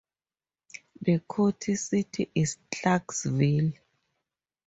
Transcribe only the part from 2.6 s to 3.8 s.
Clarkesville.